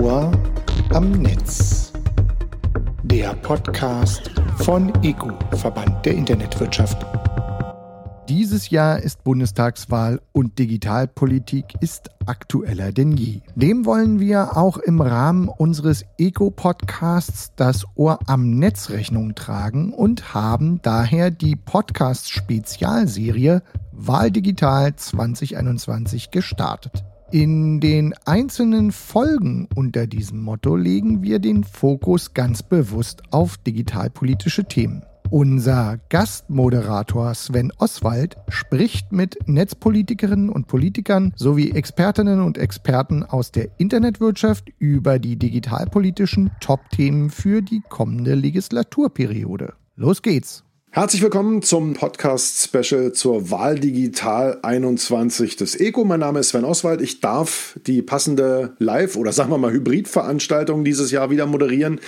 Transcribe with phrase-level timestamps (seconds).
[0.00, 0.32] Ohr
[0.92, 1.92] am Netz.
[3.04, 7.06] Der Podcast von EGU, Verband der Internetwirtschaft.
[8.28, 13.42] Dieses Jahr ist Bundestagswahl und Digitalpolitik ist aktueller denn je.
[13.54, 20.34] Dem wollen wir auch im Rahmen unseres Eco-Podcasts das Ohr am Netz Rechnung tragen und
[20.34, 27.04] haben daher die Podcast-Spezialserie Wahl Digital 2021 gestartet.
[27.34, 34.66] In den einzelnen Folgen unter diesem Motto legen wir den Fokus ganz bewusst auf digitalpolitische
[34.66, 35.02] Themen.
[35.30, 43.66] Unser Gastmoderator Sven Oswald spricht mit Netzpolitikerinnen und Politikern sowie Expertinnen und Experten aus der
[43.78, 49.72] Internetwirtschaft über die digitalpolitischen Top-Themen für die kommende Legislaturperiode.
[49.96, 50.62] Los geht's!
[50.96, 56.04] Herzlich willkommen zum Podcast-Special zur Wahl Digital 21 des ECO.
[56.04, 57.00] Mein Name ist Sven Oswald.
[57.00, 62.00] Ich darf die passende Live- oder sagen wir mal Hybrid-Veranstaltung dieses Jahr wieder moderieren,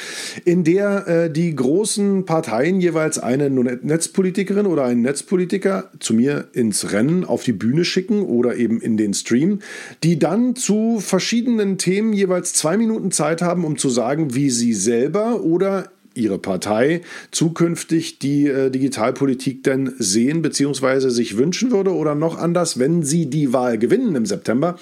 [0.44, 6.92] in der äh, die großen Parteien jeweils eine Netzpolitikerin oder einen Netzpolitiker zu mir ins
[6.92, 9.62] Rennen auf die Bühne schicken oder eben in den Stream,
[10.04, 14.74] die dann zu verschiedenen Themen jeweils zwei Minuten Zeit haben, um zu sagen, wie sie
[14.74, 21.10] selber oder Ihre Partei zukünftig die äh, Digitalpolitik denn sehen bzw.
[21.10, 24.76] sich wünschen würde oder noch anders, wenn Sie die Wahl gewinnen im September,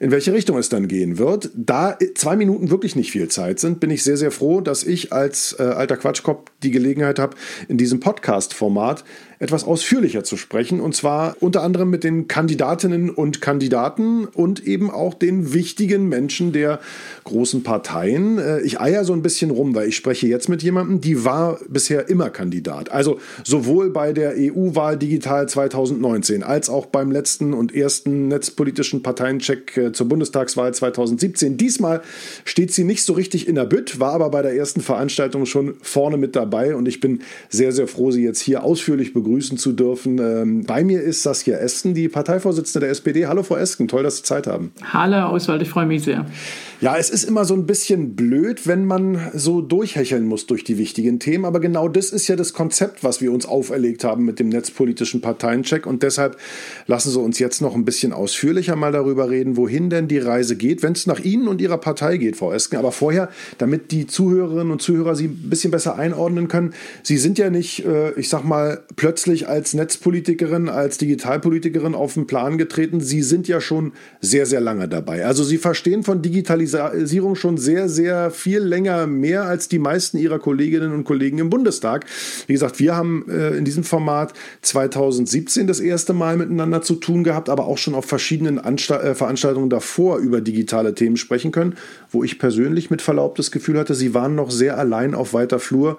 [0.00, 1.50] in welche Richtung es dann gehen wird.
[1.54, 5.12] Da zwei Minuten wirklich nicht viel Zeit sind, bin ich sehr, sehr froh, dass ich
[5.12, 7.36] als äh, alter Quatschkopf die Gelegenheit habe,
[7.68, 9.04] in diesem Podcast-Format
[9.38, 10.80] etwas ausführlicher zu sprechen.
[10.80, 16.52] Und zwar unter anderem mit den Kandidatinnen und Kandidaten und eben auch den wichtigen Menschen
[16.52, 16.80] der
[17.24, 18.38] großen Parteien.
[18.38, 21.60] Äh, ich eier so ein bisschen rum, weil ich spreche jetzt mit jemandem, die war
[21.68, 22.90] bisher immer Kandidat.
[22.90, 29.76] Also sowohl bei der EU-Wahl Digital 2019 als auch beim letzten und ersten netzpolitischen Parteiencheck
[29.76, 31.56] äh, zur Bundestagswahl 2017.
[31.56, 32.02] Diesmal
[32.44, 35.74] steht sie nicht so richtig in der Bütt, war aber bei der ersten Veranstaltung schon
[35.80, 39.58] vorne mit dabei und ich bin sehr, sehr froh, sie jetzt hier ausführlich begrüßen begrüßen
[39.58, 40.18] zu dürfen.
[40.18, 43.26] Ähm, bei mir ist Saskia Esken, die Parteivorsitzende der SPD.
[43.26, 44.72] Hallo, Frau Esken, toll, dass Sie Zeit haben.
[44.82, 46.24] Hallo, Oswald, ich freue mich sehr.
[46.80, 50.78] Ja, es ist immer so ein bisschen blöd, wenn man so durchhecheln muss durch die
[50.78, 51.44] wichtigen Themen.
[51.44, 55.20] Aber genau das ist ja das Konzept, was wir uns auferlegt haben mit dem netzpolitischen
[55.20, 55.86] Parteiencheck.
[55.86, 56.38] Und deshalb
[56.86, 60.56] lassen Sie uns jetzt noch ein bisschen ausführlicher mal darüber reden, wohin denn die Reise
[60.56, 62.78] geht, wenn es nach Ihnen und Ihrer Partei geht, Frau Esken.
[62.78, 63.28] Aber vorher,
[63.58, 66.74] damit die Zuhörerinnen und Zuhörer Sie ein bisschen besser einordnen können.
[67.02, 72.26] Sie sind ja nicht, äh, ich sag mal, plötzlich als Netzpolitikerin, als Digitalpolitikerin auf den
[72.26, 73.00] Plan getreten.
[73.00, 75.26] Sie sind ja schon sehr, sehr lange dabei.
[75.26, 80.38] Also Sie verstehen von Digitalisierung schon sehr, sehr viel länger mehr als die meisten ihrer
[80.38, 82.06] Kolleginnen und Kollegen im Bundestag.
[82.46, 87.24] Wie gesagt, wir haben äh, in diesem Format 2017 das erste Mal miteinander zu tun
[87.24, 91.74] gehabt, aber auch schon auf verschiedenen äh, Veranstaltungen davor über digitale Themen sprechen können,
[92.10, 95.58] wo ich persönlich mit Verlaub das Gefühl hatte, sie waren noch sehr allein auf weiter
[95.58, 95.98] Flur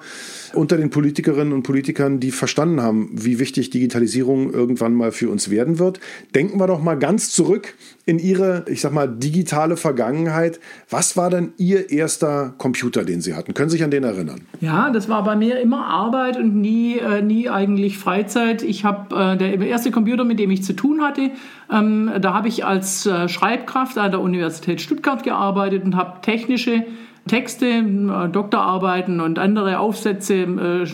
[0.54, 5.50] unter den Politikerinnen und Politikern, die verstanden haben, wie wichtig Digitalisierung irgendwann mal für uns
[5.50, 6.00] werden wird.
[6.36, 7.76] Denken wir doch mal ganz zurück
[8.06, 10.60] in Ihre, ich sag mal, digitale Vergangenheit.
[10.90, 13.54] Was war denn Ihr erster Computer, den Sie hatten?
[13.54, 14.42] Können Sie sich an den erinnern?
[14.62, 18.64] Ja, das war bei mir immer Arbeit und nie, äh, nie eigentlich Freizeit.
[18.64, 21.32] Ich habe äh, der erste Computer, mit dem ich zu tun hatte,
[21.72, 26.84] ähm, da habe ich als äh, Schreibkraft an der Universität Stuttgart gearbeitet und habe technische
[27.30, 30.88] Texte, äh, Doktorarbeiten und andere Aufsätze, äh, äh,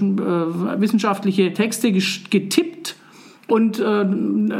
[0.80, 2.96] wissenschaftliche Texte getippt
[3.48, 3.80] und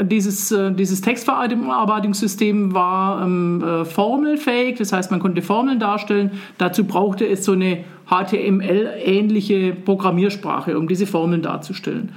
[0.02, 6.30] dieses, dieses Textverarbeitungssystem war ähm, äh, formelfähig, das heißt, man konnte Formeln darstellen.
[6.56, 12.12] Dazu brauchte es so eine HTML-ähnliche Programmiersprache, um diese Formeln darzustellen.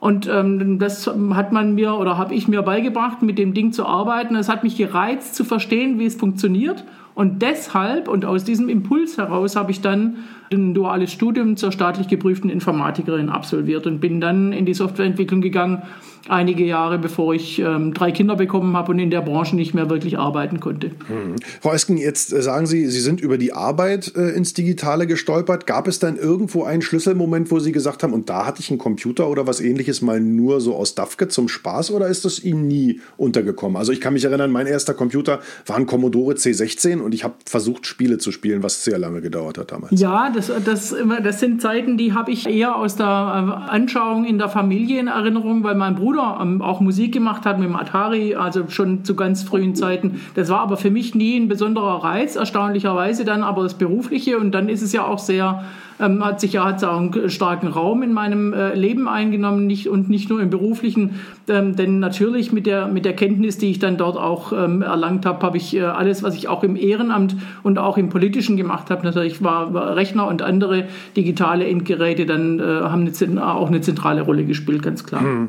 [0.00, 3.86] Und ähm, das hat man mir oder habe ich mir beigebracht, mit dem Ding zu
[3.86, 4.36] arbeiten.
[4.36, 6.84] Es hat mich gereizt, zu verstehen, wie es funktioniert.
[7.14, 12.08] Und deshalb und aus diesem Impuls heraus habe ich dann ein duales Studium zur staatlich
[12.08, 15.82] geprüften Informatikerin absolviert und bin dann in die Softwareentwicklung gegangen
[16.28, 19.90] einige Jahre, bevor ich ähm, drei Kinder bekommen habe und in der Branche nicht mehr
[19.90, 20.88] wirklich arbeiten konnte.
[20.88, 21.36] Mhm.
[21.60, 25.66] Frau Esken, jetzt äh, sagen Sie, Sie sind über die Arbeit äh, ins Digitale gestolpert.
[25.66, 28.78] Gab es dann irgendwo einen Schlüsselmoment, wo Sie gesagt haben, und da hatte ich einen
[28.78, 32.66] Computer oder was ähnliches mal nur so aus Dafke zum Spaß oder ist das Ihnen
[32.66, 33.76] nie untergekommen?
[33.76, 37.34] Also ich kann mich erinnern, mein erster Computer war ein Commodore C16 und ich habe
[37.46, 40.00] versucht, Spiele zu spielen, was sehr lange gedauert hat damals.
[40.00, 44.38] Ja, das, das, das sind Zeiten, die habe ich eher aus der äh, Anschauung in
[44.38, 47.76] der Familie in Erinnerung, weil mein Bruder Bruder ähm, auch Musik gemacht hat mit dem
[47.76, 50.20] Atari, also schon zu ganz frühen Zeiten.
[50.34, 54.52] Das war aber für mich nie ein besonderer Reiz, erstaunlicherweise dann aber das Berufliche und
[54.52, 55.64] dann ist es ja auch sehr
[56.00, 60.08] ähm, hat sicher hat auch einen starken Raum in meinem äh, Leben eingenommen nicht, und
[60.08, 61.20] nicht nur im beruflichen.
[61.48, 65.26] Ähm, denn natürlich mit der, mit der Kenntnis, die ich dann dort auch ähm, erlangt
[65.26, 68.90] habe, habe ich äh, alles, was ich auch im Ehrenamt und auch im Politischen gemacht
[68.90, 70.86] habe, natürlich war, war Rechner und andere
[71.16, 75.22] digitale Endgeräte dann äh, haben eine, auch eine zentrale Rolle gespielt, ganz klar.
[75.22, 75.48] Hm.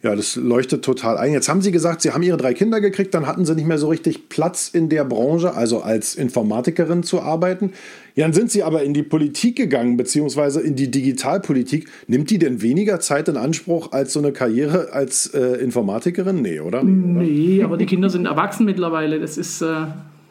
[0.00, 1.32] Ja, das leuchtet total ein.
[1.32, 3.78] Jetzt haben Sie gesagt, Sie haben Ihre drei Kinder gekriegt, dann hatten Sie nicht mehr
[3.78, 7.72] so richtig Platz in der Branche, also als Informatikerin zu arbeiten.
[8.18, 11.88] Ja, sind Sie aber in die Politik gegangen, beziehungsweise in die Digitalpolitik.
[12.08, 16.42] Nimmt die denn weniger Zeit in Anspruch als so eine Karriere als äh, Informatikerin?
[16.42, 16.82] Nee, oder?
[16.82, 19.20] Nee, aber die Kinder sind erwachsen mittlerweile.
[19.20, 19.62] Das ist.
[19.62, 19.86] Äh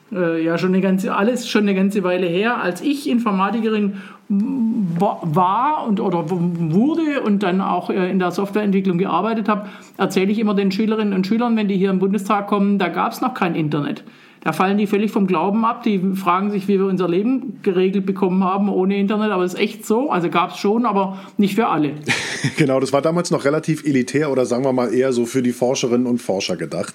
[0.10, 3.98] äh, ja schon eine ganze, alles schon eine ganze Weile her, als ich Informatikerin
[4.30, 9.68] war und oder wurde und dann auch äh, in der Softwareentwicklung gearbeitet habe,
[9.98, 13.12] erzähle ich immer den Schülerinnen und Schülern, wenn die hier im Bundestag kommen, da gab
[13.12, 14.06] es noch kein Internet.
[14.48, 15.84] Da fallen die völlig vom Glauben ab.
[15.84, 19.32] Die fragen sich, wie wir unser Leben geregelt bekommen haben ohne Internet.
[19.32, 20.10] Aber es ist echt so.
[20.10, 21.96] Also gab es schon, aber nicht für alle.
[22.58, 25.52] genau, das war damals noch relativ elitär oder sagen wir mal eher so für die
[25.52, 26.94] Forscherinnen und Forscher gedacht.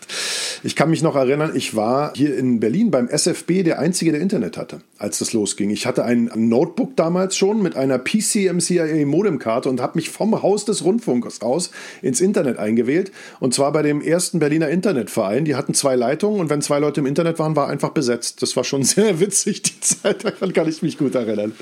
[0.65, 4.23] Ich kann mich noch erinnern, ich war hier in Berlin beim SFB der Einzige, der
[4.23, 5.69] Internet hatte, als das losging.
[5.69, 10.65] Ich hatte ein Notebook damals schon mit einer PCMCIA Modemkarte und habe mich vom Haus
[10.65, 11.71] des Rundfunks aus
[12.01, 13.13] ins Internet eingewählt.
[13.41, 15.45] Und zwar bei dem ersten Berliner Internetverein.
[15.45, 18.43] Die hatten zwei Leitungen und wenn zwei Leute im Internet waren, war einfach besetzt.
[18.43, 20.25] Das war schon sehr witzig, die Zeit.
[20.25, 21.53] Daran kann ich mich gut erinnern.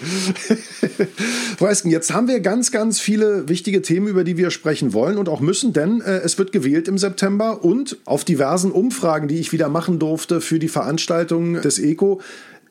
[1.58, 5.18] Frau Esken, jetzt haben wir ganz, ganz viele wichtige Themen, über die wir sprechen wollen
[5.18, 9.40] und auch müssen, denn äh, es wird gewählt im September und auf diversen Umfragen, die
[9.40, 12.20] ich wieder machen durfte für die Veranstaltung des ECO,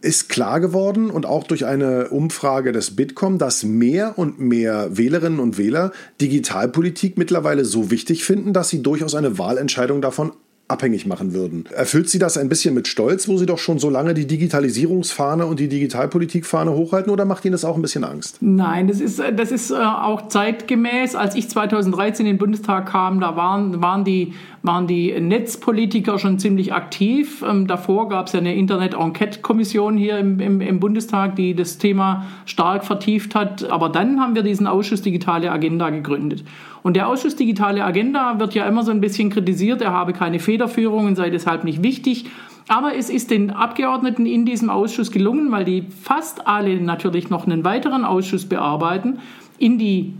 [0.01, 5.39] ist klar geworden und auch durch eine Umfrage des Bitkom, dass mehr und mehr Wählerinnen
[5.39, 5.91] und Wähler
[6.21, 10.31] Digitalpolitik mittlerweile so wichtig finden, dass sie durchaus eine Wahlentscheidung davon
[10.69, 11.65] abhängig machen würden.
[11.75, 15.47] Erfüllt Sie das ein bisschen mit Stolz, wo Sie doch schon so lange die Digitalisierungsfahne
[15.47, 18.37] und die Digitalpolitikfahne hochhalten oder macht Ihnen das auch ein bisschen Angst?
[18.39, 21.15] Nein, das ist, das ist äh, auch zeitgemäß.
[21.15, 26.37] Als ich 2013 in den Bundestag kam, da waren, waren, die, waren die Netzpolitiker schon
[26.37, 27.43] ziemlich aktiv.
[27.47, 32.27] Ähm, davor gab es ja eine Internet-Enquete-Kommission hier im, im, im Bundestag, die das Thema
[32.45, 33.69] stark vertieft hat.
[33.71, 36.43] Aber dann haben wir diesen Ausschuss Digitale Agenda gegründet.
[36.83, 40.39] Und der Ausschuss Digitale Agenda wird ja immer so ein bisschen kritisiert, er habe keine
[40.39, 42.25] Federführung und sei deshalb nicht wichtig.
[42.67, 47.47] Aber es ist den Abgeordneten in diesem Ausschuss gelungen, weil die fast alle natürlich noch
[47.47, 49.19] einen weiteren Ausschuss bearbeiten,
[49.57, 50.13] in die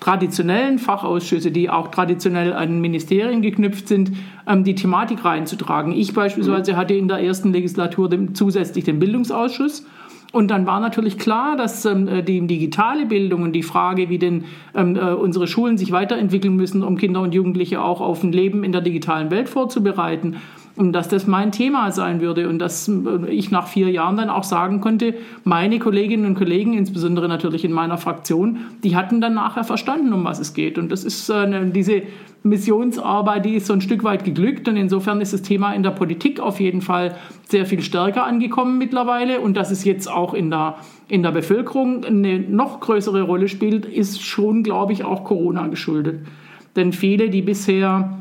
[0.00, 4.12] traditionellen Fachausschüsse, die auch traditionell an Ministerien geknüpft sind,
[4.48, 5.92] ähm, die Thematik reinzutragen.
[5.92, 9.86] Ich beispielsweise hatte in der ersten Legislatur zusätzlich den Bildungsausschuss
[10.32, 14.18] und dann war natürlich klar, dass ähm, äh, die digitale Bildung und die Frage, wie
[14.18, 14.44] denn
[14.74, 18.62] ähm, äh, unsere Schulen sich weiterentwickeln müssen, um Kinder und Jugendliche auch auf ein Leben
[18.62, 20.36] in der digitalen Welt vorzubereiten,
[20.80, 24.30] und dass das mein Thema sein würde und dass äh, ich nach vier Jahren dann
[24.30, 29.34] auch sagen konnte, meine Kolleginnen und Kollegen, insbesondere natürlich in meiner Fraktion, die hatten dann
[29.34, 30.78] nachher verstanden, um was es geht.
[30.78, 32.02] Und das ist äh, diese
[32.44, 34.68] Missionsarbeit, die ist so ein Stück weit geglückt.
[34.68, 37.14] Und insofern ist das Thema in der Politik auf jeden Fall
[37.46, 39.40] sehr viel stärker angekommen mittlerweile.
[39.40, 40.76] Und dass es jetzt auch in der,
[41.08, 46.26] in der Bevölkerung eine noch größere Rolle spielt, ist schon, glaube ich, auch Corona geschuldet.
[46.74, 48.19] Denn viele, die bisher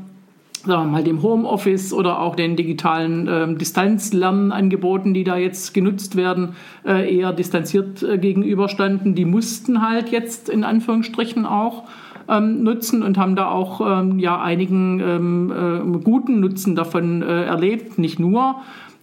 [0.65, 6.15] sagen wir mal, dem Homeoffice oder auch den digitalen äh, Distanzlernangeboten, die da jetzt genutzt
[6.15, 9.15] werden, äh, eher distanziert äh, gegenüberstanden.
[9.15, 11.83] Die mussten halt jetzt in Anführungsstrichen auch
[12.27, 17.45] ähm, nutzen und haben da auch ähm, ja, einigen ähm, äh, guten Nutzen davon äh,
[17.45, 18.56] erlebt, nicht nur.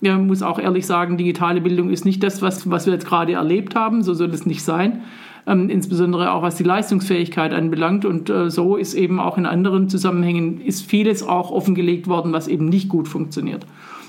[0.03, 3.33] Man muss auch ehrlich sagen, digitale Bildung ist nicht das, was, was wir jetzt gerade
[3.33, 5.03] erlebt haben, so soll es nicht sein
[5.47, 8.05] ähm, insbesondere auch was die Leistungsfähigkeit anbelangt.
[8.05, 12.49] Und äh, so ist eben auch in anderen Zusammenhängen ist vieles auch offengelegt worden, was
[12.49, 13.67] eben nicht gut funktioniert.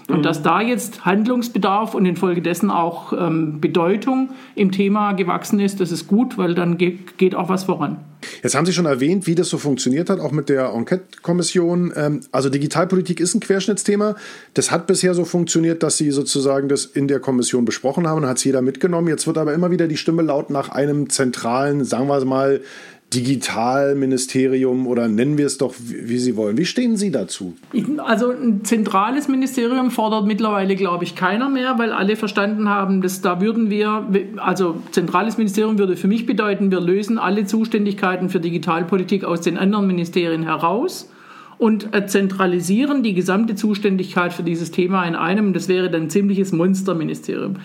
[0.07, 0.23] Und mhm.
[0.23, 6.07] dass da jetzt Handlungsbedarf und infolgedessen auch ähm, Bedeutung im Thema gewachsen ist, das ist
[6.07, 7.97] gut, weil dann geht, geht auch was voran.
[8.41, 11.93] Jetzt haben Sie schon erwähnt, wie das so funktioniert hat, auch mit der Enquete-Kommission.
[11.95, 14.15] Ähm, also Digitalpolitik ist ein Querschnittsthema.
[14.53, 18.27] Das hat bisher so funktioniert, dass Sie sozusagen das in der Kommission besprochen haben und
[18.27, 19.09] hat es jeder mitgenommen.
[19.09, 22.61] Jetzt wird aber immer wieder die Stimme laut nach einem zentralen, sagen wir mal,
[23.13, 26.57] Digitalministerium oder nennen wir es doch, wie Sie wollen.
[26.57, 27.55] Wie stehen Sie dazu?
[27.99, 33.21] Also ein zentrales Ministerium fordert mittlerweile, glaube ich, keiner mehr, weil alle verstanden haben, dass
[33.21, 38.41] da würden wir, also zentrales Ministerium würde für mich bedeuten, wir lösen alle Zuständigkeiten für
[38.41, 41.09] Digitalpolitik aus den anderen Ministerien heraus
[41.57, 45.53] und zentralisieren die gesamte Zuständigkeit für dieses Thema in einem.
[45.53, 47.55] Das wäre dann ein ziemliches Monsterministerium.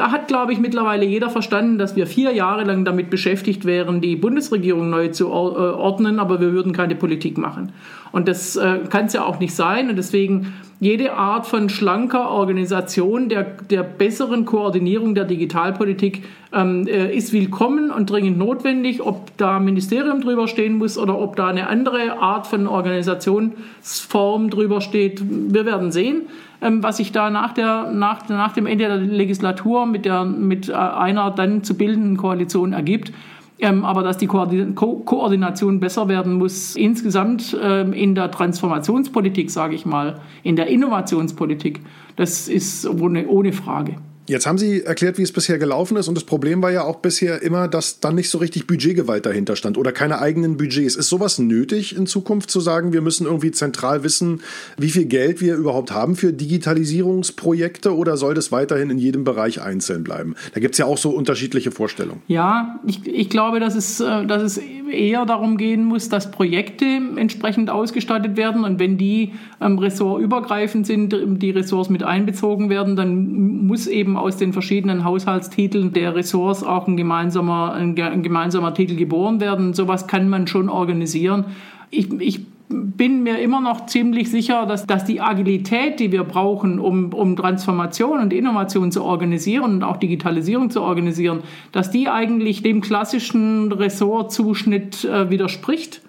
[0.00, 4.00] Da hat, glaube ich, mittlerweile jeder verstanden, dass wir vier Jahre lang damit beschäftigt wären,
[4.00, 7.72] die Bundesregierung neu zu äh, ordnen, aber wir würden keine Politik machen.
[8.10, 9.90] Und das äh, kann es ja auch nicht sein.
[9.90, 16.22] Und deswegen jede Art von schlanker Organisation der, der besseren Koordinierung der Digitalpolitik
[16.54, 19.02] ähm, äh, ist willkommen und dringend notwendig.
[19.02, 24.48] Ob da ein Ministerium drüber stehen muss oder ob da eine andere Art von Organisationsform
[24.48, 26.22] drüber steht, wir werden sehen.
[26.62, 30.68] Ähm, was sich da nach, der, nach, nach dem Ende der Legislatur mit, der, mit
[30.68, 33.12] äh, einer dann zu bildenden Koalition ergibt.
[33.58, 39.74] Ähm, aber dass die Ko Koordination besser werden muss, insgesamt ähm, in der Transformationspolitik, sage
[39.74, 41.80] ich mal, in der Innovationspolitik,
[42.16, 43.96] das ist ohne, ohne Frage.
[44.30, 47.00] Jetzt haben Sie erklärt, wie es bisher gelaufen ist und das Problem war ja auch
[47.00, 50.94] bisher immer, dass dann nicht so richtig Budgetgewalt dahinter stand oder keine eigenen Budgets.
[50.94, 54.40] Ist sowas nötig in Zukunft zu sagen, wir müssen irgendwie zentral wissen,
[54.78, 59.60] wie viel Geld wir überhaupt haben für Digitalisierungsprojekte oder soll das weiterhin in jedem Bereich
[59.62, 60.36] einzeln bleiben?
[60.54, 62.22] Da gibt es ja auch so unterschiedliche Vorstellungen.
[62.28, 64.60] Ja, ich, ich glaube, dass es, äh, dass es
[64.92, 66.84] eher darum gehen muss, dass Projekte
[67.16, 73.66] entsprechend ausgestattet werden und wenn die ähm, ressortübergreifend sind, die Ressorts mit einbezogen werden, dann
[73.66, 78.96] muss eben aus den verschiedenen Haushaltstiteln der Ressorts auch ein gemeinsamer, ein, ein gemeinsamer Titel
[78.96, 79.74] geboren werden.
[79.74, 81.46] Sowas kann man schon organisieren.
[81.90, 86.78] Ich, ich bin mir immer noch ziemlich sicher, dass, dass die Agilität, die wir brauchen,
[86.78, 91.40] um, um Transformation und Innovation zu organisieren und auch Digitalisierung zu organisieren,
[91.72, 96.00] dass die eigentlich dem klassischen Ressortzuschnitt äh, widerspricht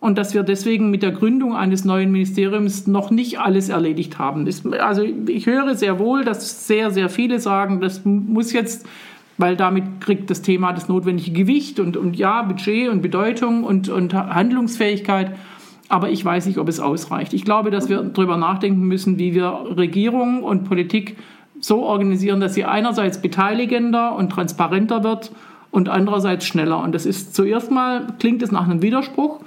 [0.00, 4.48] und dass wir deswegen mit der Gründung eines neuen Ministeriums noch nicht alles erledigt haben.
[4.80, 8.88] Also ich höre sehr wohl, dass sehr, sehr viele sagen, das muss jetzt,
[9.36, 13.90] weil damit kriegt das Thema das notwendige Gewicht und, und ja, Budget und Bedeutung und,
[13.90, 15.36] und Handlungsfähigkeit.
[15.90, 17.34] Aber ich weiß nicht, ob es ausreicht.
[17.34, 21.18] Ich glaube, dass wir darüber nachdenken müssen, wie wir Regierung und Politik
[21.60, 25.30] so organisieren, dass sie einerseits beteiligender und transparenter wird
[25.70, 26.82] und andererseits schneller.
[26.82, 29.40] Und das ist zuerst mal, klingt es nach einem Widerspruch,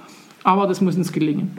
[0.44, 1.58] aber das muss uns gelingen.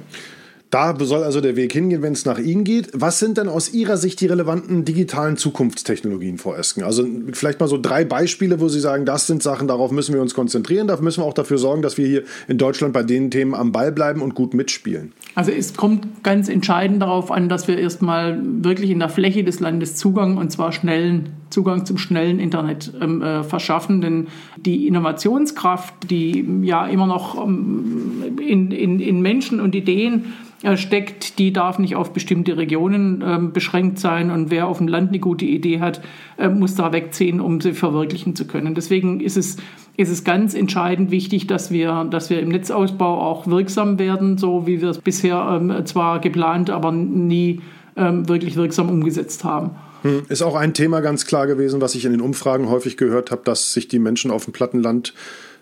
[0.76, 2.90] Da soll also der Weg hingehen, wenn es nach Ihnen geht.
[2.94, 6.84] Was sind denn aus Ihrer Sicht die relevanten digitalen Zukunftstechnologien, Frau Esken?
[6.84, 10.22] Also vielleicht mal so drei Beispiele, wo Sie sagen, das sind Sachen, darauf müssen wir
[10.22, 10.88] uns konzentrieren.
[10.88, 13.72] Da müssen wir auch dafür sorgen, dass wir hier in Deutschland bei den Themen am
[13.72, 15.14] Ball bleiben und gut mitspielen.
[15.36, 19.62] Also es kommt ganz entscheidend darauf an, dass wir erstmal wirklich in der Fläche des
[19.62, 24.02] Landes Zugang und zwar schnellen Zugang zum schnellen Internet ähm, äh, verschaffen.
[24.02, 30.34] Denn die Innovationskraft, die ja immer noch ähm, in, in, in Menschen und Ideen
[30.66, 34.32] äh, steckt, die darf nicht auf bestimmte Regionen äh, beschränkt sein.
[34.32, 36.02] Und wer auf dem Land eine gute Idee hat,
[36.38, 38.74] äh, muss da wegziehen, um sie verwirklichen zu können.
[38.74, 39.58] Deswegen ist es,
[39.96, 44.66] ist es ganz entscheidend wichtig, dass wir, dass wir im Netzausbau auch wirksam werden, so
[44.66, 47.62] wie wir es bisher ähm, zwar geplant, aber nie
[47.96, 49.72] ähm, wirklich wirksam umgesetzt haben.
[50.06, 53.32] Hm, ist auch ein Thema ganz klar gewesen, was ich in den Umfragen häufig gehört
[53.32, 55.16] habe, dass sich die Menschen auf dem Plattenland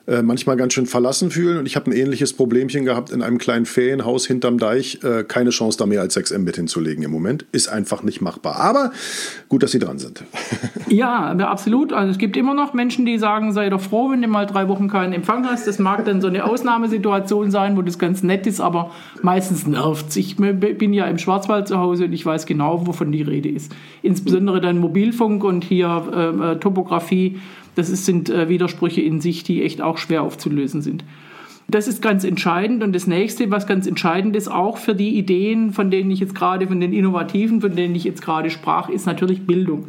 [0.05, 1.57] äh, manchmal ganz schön verlassen fühlen.
[1.59, 4.99] Und ich habe ein ähnliches Problemchen gehabt in einem kleinen Ferienhaus hinterm Deich.
[5.01, 7.45] Äh, keine Chance, da mehr als 6 Mbit hinzulegen im Moment.
[7.53, 8.57] Ist einfach nicht machbar.
[8.57, 8.91] Aber
[9.47, 10.23] gut, dass Sie dran sind.
[10.89, 11.93] ja, absolut.
[11.93, 14.67] Also es gibt immer noch Menschen, die sagen, sei doch froh, wenn du mal drei
[14.67, 15.67] Wochen keinen Empfang hast.
[15.67, 18.91] Das mag dann so eine Ausnahmesituation sein, wo das ganz nett ist, aber
[19.21, 20.17] meistens nervt es.
[20.17, 23.73] Ich bin ja im Schwarzwald zu Hause und ich weiß genau, wovon die Rede ist.
[24.01, 27.39] Insbesondere dann Mobilfunk und hier äh, äh Topografie
[27.75, 31.03] das ist, sind äh, Widersprüche in sich, die echt auch schwer aufzulösen sind.
[31.67, 32.83] Das ist ganz entscheidend.
[32.83, 36.35] Und das nächste, was ganz entscheidend ist, auch für die Ideen, von denen ich jetzt
[36.35, 39.87] gerade, von den Innovativen, von denen ich jetzt gerade sprach, ist natürlich Bildung.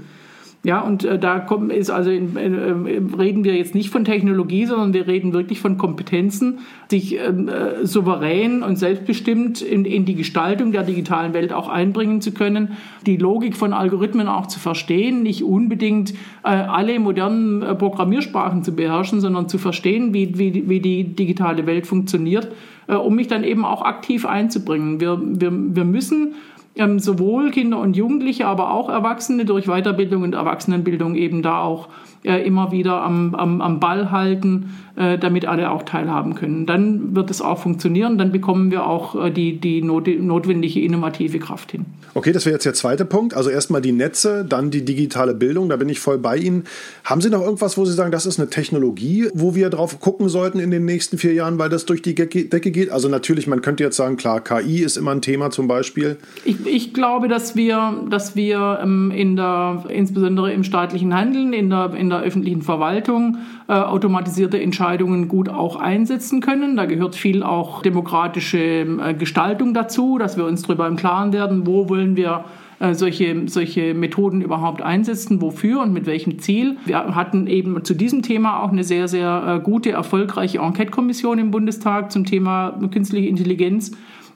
[0.65, 4.65] Ja, und äh, da kommt, ist also in, äh, reden wir jetzt nicht von Technologie,
[4.65, 10.15] sondern wir reden wirklich von Kompetenzen, sich ähm, äh, souverän und selbstbestimmt in, in die
[10.15, 15.23] Gestaltung der digitalen Welt auch einbringen zu können, die Logik von Algorithmen auch zu verstehen,
[15.23, 16.13] nicht unbedingt
[16.45, 21.67] äh, alle modernen äh, Programmiersprachen zu beherrschen, sondern zu verstehen, wie, wie, wie die digitale
[21.67, 22.49] Welt funktioniert,
[22.87, 24.99] äh, um mich dann eben auch aktiv einzubringen.
[24.99, 26.37] Wir, wir, wir müssen
[26.77, 31.89] ähm, sowohl Kinder und Jugendliche, aber auch Erwachsene durch Weiterbildung und Erwachsenenbildung eben da auch
[32.25, 36.67] äh, immer wieder am, am, am Ball halten, äh, damit alle auch teilhaben können.
[36.67, 41.39] Dann wird es auch funktionieren, dann bekommen wir auch äh, die, die not notwendige innovative
[41.39, 41.85] Kraft hin.
[42.15, 43.35] Okay, das wäre jetzt der zweite Punkt.
[43.35, 46.65] Also erstmal die Netze, dann die digitale Bildung, da bin ich voll bei Ihnen.
[47.05, 50.29] Haben Sie noch irgendwas, wo Sie sagen, das ist eine Technologie, wo wir drauf gucken
[50.29, 52.91] sollten in den nächsten vier Jahren, weil das durch die Decke geht?
[52.91, 56.17] Also natürlich, man könnte jetzt sagen, klar, KI ist immer ein Thema zum Beispiel.
[56.45, 61.69] Ich, ich glaube, dass wir, dass wir ähm, in der, insbesondere im staatlichen Handeln, in
[61.69, 66.77] der, in der der öffentlichen Verwaltung äh, automatisierte Entscheidungen gut auch einsetzen können.
[66.77, 71.67] Da gehört viel auch demokratische äh, Gestaltung dazu, dass wir uns darüber im Klaren werden,
[71.67, 72.45] wo wollen wir
[72.81, 76.77] äh, solche, solche Methoden überhaupt einsetzen, wofür und mit welchem Ziel.
[76.85, 81.51] Wir hatten eben zu diesem Thema auch eine sehr, sehr äh, gute, erfolgreiche Enquete-Kommission im
[81.51, 83.93] Bundestag zum Thema künstliche Intelligenz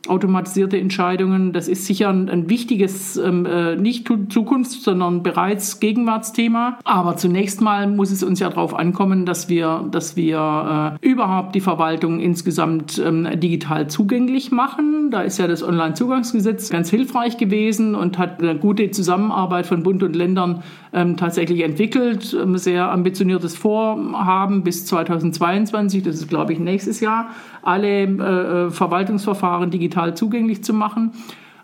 [0.06, 1.52] automatisierte Entscheidungen.
[1.52, 6.78] Das ist sicher ein, ein wichtiges, ähm, äh, nicht Zukunfts-, sondern bereits Gegenwartsthema.
[6.84, 11.54] Aber zunächst mal muss es uns ja darauf ankommen, dass wir, dass wir äh, überhaupt
[11.54, 15.10] die Verwaltung insgesamt ähm, digital zugänglich machen.
[15.10, 20.02] Da ist ja das Onlinezugangsgesetz ganz hilfreich gewesen und hat eine gute Zusammenarbeit von Bund
[20.02, 22.36] und Ländern tatsächlich entwickelt.
[22.40, 27.30] Ähm, sehr ambitioniertes Vorhaben bis 2022, das ist glaube ich nächstes Jahr,
[27.62, 31.12] alle äh, äh, Verwaltungsverfahren digital zugänglich zu machen.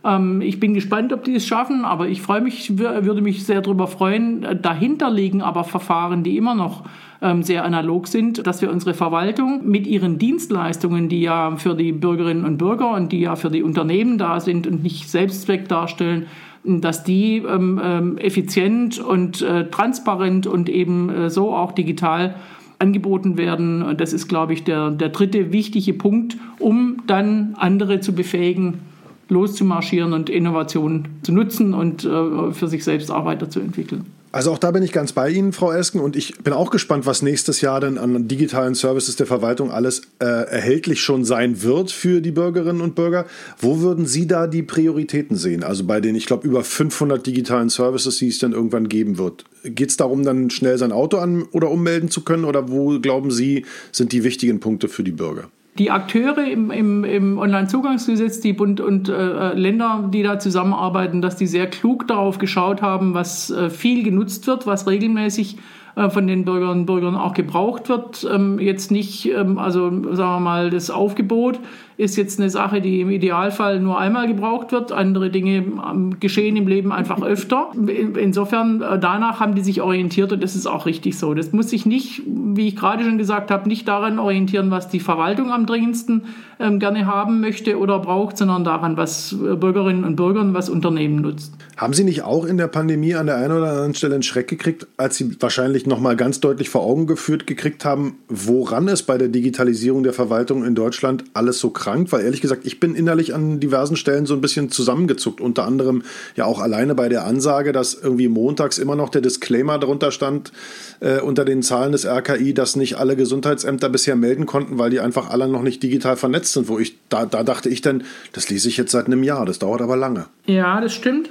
[0.04, 3.62] Ähm, ich bin gespannt, ob die es schaffen, aber ich freue mich, würde mich sehr
[3.62, 4.47] darüber freuen.
[4.61, 6.85] Dahinter liegen aber Verfahren, die immer noch
[7.23, 11.93] ähm, sehr analog sind, dass wir unsere Verwaltung mit ihren Dienstleistungen, die ja für die
[11.93, 16.26] Bürgerinnen und Bürger und die ja für die Unternehmen da sind und nicht Selbstzweck darstellen,
[16.64, 22.37] dass die ähm, ähm, effizient und äh, transparent und eben äh, so auch digital
[22.78, 23.97] angeboten werden.
[23.97, 28.80] Das ist, glaube ich, der, der dritte wichtige Punkt, um dann andere zu befähigen,
[29.28, 34.06] loszumarschieren und Innovationen zu nutzen und äh, für sich selbst auch weiterzuentwickeln.
[34.35, 37.07] Also auch da bin ich ganz bei Ihnen, Frau Esken, und ich bin auch gespannt,
[37.07, 41.93] was nächstes Jahr denn an digitalen Services der Verwaltung alles äh, erhältlich schon sein wird
[41.93, 43.26] für die Bürgerinnen und Bürger.
[43.61, 45.62] Wo würden Sie da die Prioritäten sehen?
[45.62, 49.45] Also bei den, ich glaube, über 500 digitalen Services, die es dann irgendwann geben wird.
[49.62, 52.45] Geht es darum, dann schnell sein Auto an oder ummelden zu können?
[52.45, 55.49] Oder wo, glauben Sie, sind die wichtigen Punkte für die Bürger?
[55.78, 61.37] Die Akteure im, im, im Onlinezugangsgesetz, die Bund und äh, Länder, die da zusammenarbeiten, dass
[61.37, 65.57] die sehr klug darauf geschaut haben, was äh, viel genutzt wird, was regelmäßig
[65.97, 68.26] äh, von den Bürgerinnen und Bürgern auch gebraucht wird.
[68.33, 71.59] Ähm, jetzt nicht, ähm, also sagen wir mal, das Aufgebot
[71.97, 74.91] ist jetzt eine Sache, die im Idealfall nur einmal gebraucht wird.
[74.91, 77.71] Andere Dinge ähm, geschehen im Leben einfach öfter.
[77.75, 81.35] Insofern, äh, danach haben die sich orientiert und das ist auch richtig so.
[81.35, 85.01] Das muss sich nicht, wie ich gerade schon gesagt habe, nicht daran orientieren, was die
[85.01, 86.23] Verwaltung am dringendsten
[86.59, 90.69] ähm, gerne haben möchte oder braucht, sondern daran, was äh, Bürgerinnen und Bürger und was
[90.69, 91.55] Unternehmen nutzt.
[91.77, 94.49] Haben Sie nicht auch in der Pandemie an der einen oder anderen Stelle einen Schreck
[94.49, 99.19] gekriegt, als Sie wahrscheinlich nochmal ganz deutlich vor Augen geführt gekriegt haben, woran es bei
[99.19, 102.12] der Digitalisierung der Verwaltung in Deutschland alles so krankt?
[102.12, 105.41] Weil ehrlich gesagt, ich bin innerlich an diversen Stellen so ein bisschen zusammengezuckt.
[105.41, 106.03] Unter anderem
[106.35, 110.53] ja auch alleine bei der Ansage, dass irgendwie montags immer noch der Disclaimer darunter stand,
[111.01, 115.01] äh, unter den Zahlen des RKI, dass nicht alle Gesundheitsämter bisher melden konnten, weil die
[115.01, 116.68] einfach alle noch nicht digital vernetzt sind.
[116.68, 119.59] Wo ich, da, da dachte ich dann, das lese ich jetzt seit einem Jahr, das
[119.59, 120.27] dauert aber lange.
[120.47, 121.29] Ja, das stimmt.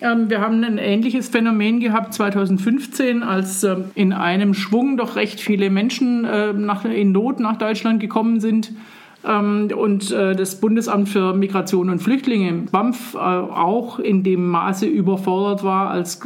[0.00, 5.40] Ähm, wir haben ein ähnliches Phänomen gehabt 2015, als ähm, in einem Schwung doch recht
[5.40, 8.72] viele Menschen äh, in Not nach Deutschland gekommen sind
[9.28, 15.64] und äh, das Bundesamt für Migration und Flüchtlinge, BAMF, äh, auch in dem Maße überfordert
[15.64, 16.20] war als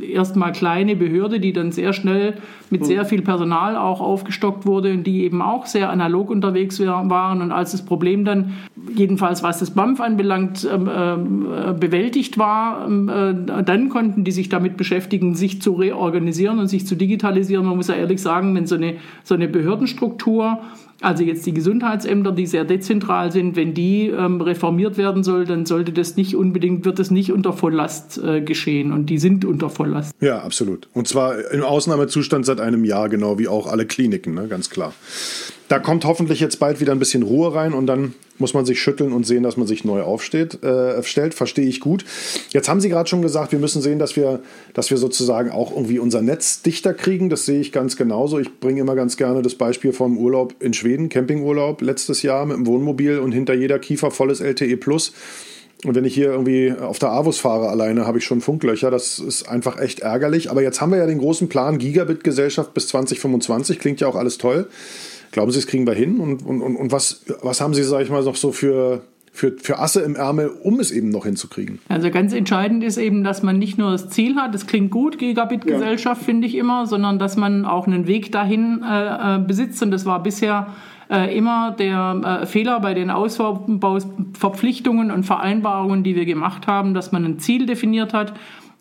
[0.00, 2.34] erstmal kleine Behörde, die dann sehr schnell
[2.68, 7.40] mit sehr viel Personal auch aufgestockt wurde und die eben auch sehr analog unterwegs waren.
[7.40, 8.54] Und als das Problem dann,
[8.94, 13.10] jedenfalls was das BAMF anbelangt, ähm, äh, bewältigt war, ähm,
[13.64, 17.64] dann konnten die sich damit beschäftigen, sich zu reorganisieren und sich zu digitalisieren.
[17.64, 20.58] Man muss ja ehrlich sagen, wenn so eine, so eine Behördenstruktur
[21.00, 25.66] also jetzt die Gesundheitsämter, die sehr dezentral sind, wenn die ähm, reformiert werden soll, dann
[25.66, 28.92] sollte das nicht unbedingt, wird es nicht unter Volllast äh, geschehen.
[28.92, 30.14] Und die sind unter Volllast.
[30.20, 30.88] Ja, absolut.
[30.94, 34.48] Und zwar im Ausnahmezustand seit einem Jahr, genau wie auch alle Kliniken, ne?
[34.48, 34.94] ganz klar.
[35.68, 38.80] Da kommt hoffentlich jetzt bald wieder ein bisschen Ruhe rein und dann muss man sich
[38.80, 41.34] schütteln und sehen, dass man sich neu aufsteht, äh, stellt.
[41.34, 42.04] Verstehe ich gut.
[42.50, 44.40] Jetzt haben Sie gerade schon gesagt, wir müssen sehen, dass wir,
[44.74, 47.30] dass wir sozusagen auch irgendwie unser Netz dichter kriegen.
[47.30, 48.38] Das sehe ich ganz genauso.
[48.38, 52.56] Ich bringe immer ganz gerne das Beispiel vom Urlaub in Schweden, Campingurlaub letztes Jahr mit
[52.56, 55.12] dem Wohnmobil und hinter jeder Kiefer volles LTE Plus.
[55.84, 58.90] Und wenn ich hier irgendwie auf der Avus fahre alleine, habe ich schon Funklöcher.
[58.90, 60.50] Das ist einfach echt ärgerlich.
[60.50, 63.78] Aber jetzt haben wir ja den großen Plan Gigabit-Gesellschaft bis 2025.
[63.78, 64.68] Klingt ja auch alles toll.
[65.36, 66.18] Glauben Sie, das kriegen wir hin?
[66.18, 69.02] Und, und, und was, was haben Sie, sage ich mal, noch so für,
[69.34, 71.78] für, für Asse im Ärmel, um es eben noch hinzukriegen?
[71.90, 75.18] Also ganz entscheidend ist eben, dass man nicht nur das Ziel hat, das klingt gut,
[75.18, 76.24] Gigabit-Gesellschaft, ja.
[76.24, 79.82] finde ich immer, sondern dass man auch einen Weg dahin äh, äh besitzt.
[79.82, 80.68] Und das war bisher
[81.10, 87.12] äh, immer der äh, Fehler bei den Ausbauverpflichtungen und Vereinbarungen, die wir gemacht haben, dass
[87.12, 88.32] man ein Ziel definiert hat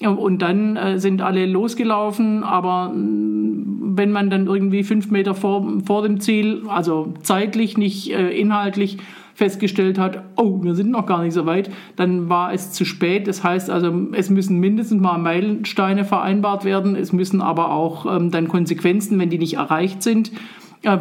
[0.04, 5.82] und dann äh, sind alle losgelaufen, aber mm, wenn man dann irgendwie fünf Meter vor,
[5.86, 8.98] vor dem Ziel, also zeitlich, nicht äh, inhaltlich,
[9.36, 13.28] festgestellt hat, oh, wir sind noch gar nicht so weit, dann war es zu spät.
[13.28, 18.32] Das heißt also, es müssen mindestens mal Meilensteine vereinbart werden, es müssen aber auch ähm,
[18.32, 20.32] dann Konsequenzen, wenn die nicht erreicht sind,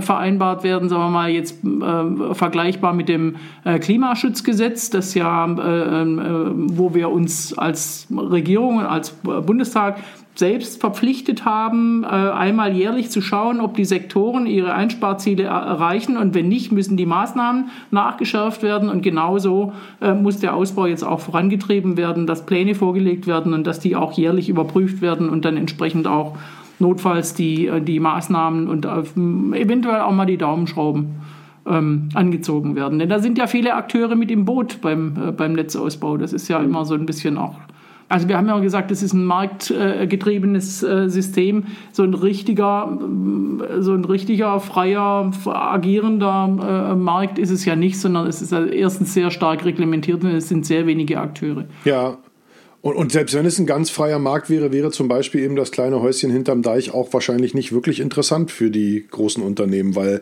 [0.01, 6.03] vereinbart werden, sagen wir mal jetzt äh, vergleichbar mit dem äh, Klimaschutzgesetz, das ja, äh,
[6.03, 9.99] äh, wo wir uns als Regierung, als Bundestag
[10.37, 16.17] selbst verpflichtet haben, äh, einmal jährlich zu schauen, ob die Sektoren ihre Einsparziele erreichen.
[16.17, 18.89] Und wenn nicht, müssen die Maßnahmen nachgeschärft werden.
[18.89, 23.79] Und genauso muss der Ausbau jetzt auch vorangetrieben werden, dass Pläne vorgelegt werden und dass
[23.79, 26.37] die auch jährlich überprüft werden und dann entsprechend auch
[26.79, 31.17] notfalls die, äh, die Maßnahmen und äh, eventuell auch mal die Daumenschrauben
[31.67, 32.99] ähm, angezogen werden.
[32.99, 36.17] Denn da sind ja viele Akteure mit im Boot beim, äh, beim Netzausbau.
[36.17, 37.57] Das ist ja immer so ein bisschen auch.
[38.11, 41.65] Also wir haben ja gesagt, das ist ein marktgetriebenes äh, System.
[41.91, 42.99] So ein richtiger,
[43.81, 49.31] so ein richtiger freier, agierender Markt ist es ja nicht, sondern es ist erstens sehr
[49.31, 51.65] stark reglementiert und es sind sehr wenige Akteure.
[51.87, 52.19] Ja,
[52.85, 55.71] und, und, selbst wenn es ein ganz freier Markt wäre, wäre zum Beispiel eben das
[55.71, 60.21] kleine Häuschen hinterm Deich auch wahrscheinlich nicht wirklich interessant für die großen Unternehmen, weil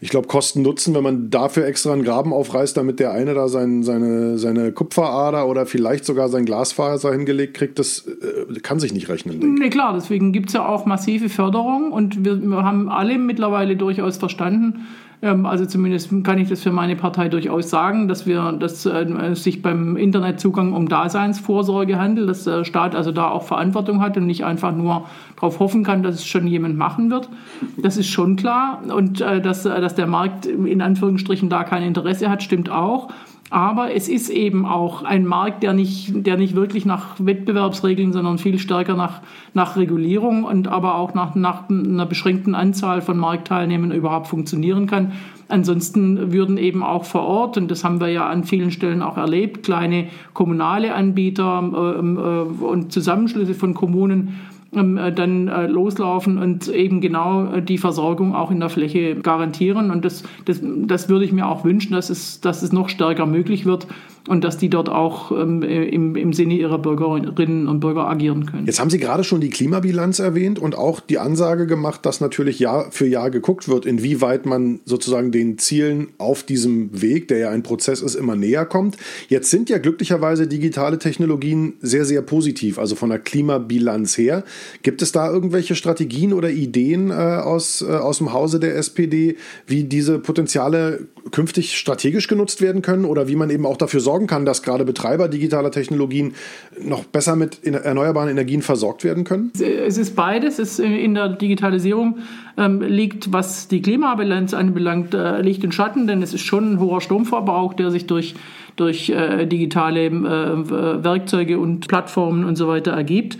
[0.00, 3.48] ich glaube, Kosten Nutzen, wenn man dafür extra einen Graben aufreißt, damit der eine da
[3.48, 8.92] sein, seine, seine Kupferader oder vielleicht sogar sein Glasfaser hingelegt kriegt, das äh, kann sich
[8.92, 9.56] nicht rechnen.
[9.58, 14.18] Nee, klar, deswegen gibt es ja auch massive Förderung und wir, haben alle mittlerweile durchaus
[14.18, 14.86] verstanden,
[15.20, 19.62] also zumindest kann ich das für meine Partei durchaus sagen, dass wir, dass äh, sich
[19.62, 24.44] beim Internetzugang um Daseinsvorsorge handelt, dass der Staat also da auch Verantwortung hat und nicht
[24.44, 27.28] einfach nur darauf hoffen kann, dass es schon jemand machen wird.
[27.76, 28.80] Das ist schon klar.
[28.94, 33.08] Und äh, dass, äh, dass der Markt in Anführungsstrichen da kein Interesse hat, stimmt auch.
[33.50, 38.38] Aber es ist eben auch ein Markt, der nicht, der nicht wirklich nach Wettbewerbsregeln, sondern
[38.38, 39.22] viel stärker nach,
[39.54, 45.12] nach Regulierung und aber auch nach, nach einer beschränkten Anzahl von Marktteilnehmern überhaupt funktionieren kann.
[45.48, 49.16] Ansonsten würden eben auch vor Ort, und das haben wir ja an vielen Stellen auch
[49.16, 54.38] erlebt, kleine kommunale Anbieter äh, äh, und Zusammenschlüsse von Kommunen
[54.70, 59.90] dann äh, loslaufen und eben genau äh, die Versorgung auch in der Fläche garantieren.
[59.90, 63.24] Und das, das, das würde ich mir auch wünschen, dass es, dass es noch stärker
[63.24, 63.86] möglich wird
[64.26, 68.66] und dass die dort auch ähm, im, im Sinne ihrer Bürgerinnen und Bürger agieren können.
[68.66, 72.58] Jetzt haben Sie gerade schon die Klimabilanz erwähnt und auch die Ansage gemacht, dass natürlich
[72.58, 77.50] Jahr für Jahr geguckt wird, inwieweit man sozusagen den Zielen auf diesem Weg, der ja
[77.50, 78.96] ein Prozess ist, immer näher kommt.
[79.28, 84.44] Jetzt sind ja glücklicherweise digitale Technologien sehr, sehr positiv, also von der Klimabilanz her.
[84.82, 89.36] Gibt es da irgendwelche Strategien oder Ideen äh, aus, äh, aus dem Hause der SPD,
[89.66, 94.26] wie diese Potenziale künftig strategisch genutzt werden können oder wie man eben auch dafür sorgen
[94.26, 96.34] kann, dass gerade Betreiber digitaler Technologien
[96.80, 99.52] noch besser mit erneuerbaren Energien versorgt werden können?
[99.58, 100.58] Es ist beides.
[100.58, 102.18] Es in der Digitalisierung
[102.56, 106.80] ähm, liegt, was die Klimabilanz anbelangt, äh, Licht und Schatten, denn es ist schon ein
[106.80, 108.34] hoher Stromverbrauch, der sich durch
[108.78, 113.38] durch äh, digitale äh, Werkzeuge und Plattformen und so weiter ergibt.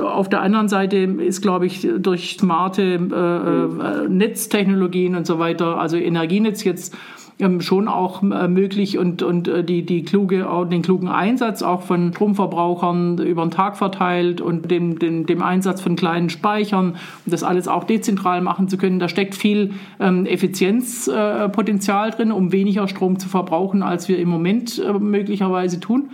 [0.00, 5.78] Auf der anderen Seite ist, glaube ich, durch smarte äh, äh, Netztechnologien und so weiter,
[5.78, 6.94] also Energienetz jetzt
[7.40, 11.82] ähm, schon auch äh, möglich und, und äh, die, die kluge, den klugen Einsatz auch
[11.82, 16.96] von Stromverbrauchern über den Tag verteilt und dem, dem, dem Einsatz von kleinen Speichern,
[17.26, 18.98] um das alles auch dezentral machen zu können.
[18.98, 24.28] Da steckt viel ähm, Effizienzpotenzial äh, drin, um weniger Strom zu verbrauchen, als wir im
[24.28, 26.10] Moment äh, möglicherweise tun.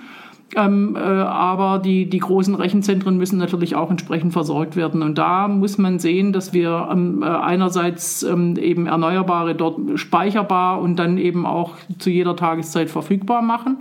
[0.57, 5.03] Ähm, äh, aber die, die großen Rechenzentren müssen natürlich auch entsprechend versorgt werden.
[5.03, 10.81] Und da muss man sehen, dass wir ähm, äh, einerseits ähm, eben Erneuerbare dort speicherbar
[10.81, 13.79] und dann eben auch zu jeder Tageszeit verfügbar machen.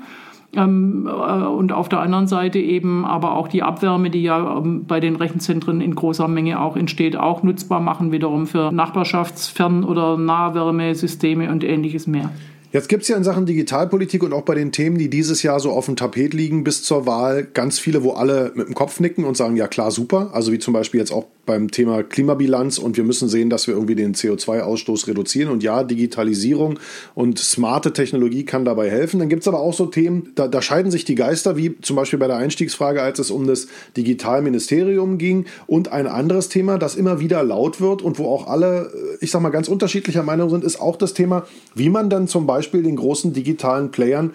[0.55, 4.86] Ähm, äh, und auf der anderen Seite eben aber auch die Abwärme, die ja ähm,
[4.86, 10.17] bei den Rechenzentren in großer Menge auch entsteht, auch nutzbar machen, wiederum für Nachbarschaftsfern- oder
[10.17, 12.29] Nahwärmesysteme und ähnliches mehr.
[12.73, 15.59] Jetzt gibt es ja in Sachen Digitalpolitik und auch bei den Themen, die dieses Jahr
[15.59, 18.99] so auf dem Tapet liegen bis zur Wahl, ganz viele, wo alle mit dem Kopf
[18.99, 20.31] nicken und sagen, ja klar, super.
[20.33, 23.75] Also wie zum Beispiel jetzt auch beim Thema Klimabilanz und wir müssen sehen, dass wir
[23.75, 25.51] irgendwie den CO2-Ausstoß reduzieren.
[25.51, 26.79] Und ja, Digitalisierung
[27.13, 29.19] und smarte Technologie kann dabei helfen.
[29.19, 31.95] Dann gibt es aber auch so Themen, da, da scheiden sich die Geister, wie zum
[31.95, 35.45] Beispiel bei der Einstiegsfrage, als es um das Digitalministerium ging.
[35.67, 39.43] Und ein anderes Thema, das immer wieder laut wird und wo auch alle, ich sag
[39.43, 42.95] mal, ganz unterschiedlicher Meinung sind, ist auch das Thema, wie man dann zum Beispiel den
[42.95, 44.32] großen digitalen Playern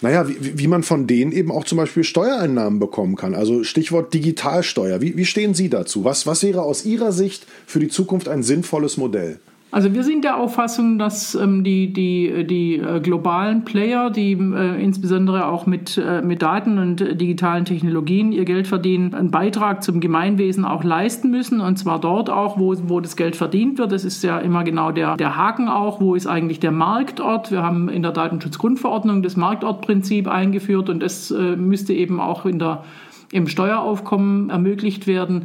[0.00, 3.34] naja, wie, wie man von denen eben auch zum Beispiel Steuereinnahmen bekommen kann.
[3.34, 5.00] Also Stichwort Digitalsteuer.
[5.00, 6.04] Wie, wie stehen Sie dazu?
[6.04, 9.40] Was, was wäre aus Ihrer Sicht für die Zukunft ein sinnvolles Modell?
[9.70, 14.82] Also wir sind der Auffassung, dass ähm, die, die, die äh, globalen Player, die äh,
[14.82, 20.00] insbesondere auch mit, äh, mit Daten und digitalen Technologien ihr Geld verdienen, einen Beitrag zum
[20.00, 21.60] Gemeinwesen auch leisten müssen.
[21.60, 23.92] Und zwar dort auch, wo, wo das Geld verdient wird.
[23.92, 26.00] Das ist ja immer genau der, der Haken auch.
[26.00, 27.50] Wo ist eigentlich der Marktort?
[27.50, 32.58] Wir haben in der Datenschutzgrundverordnung das Marktortprinzip eingeführt und das äh, müsste eben auch in
[32.58, 32.84] der,
[33.32, 35.44] im Steueraufkommen ermöglicht werden.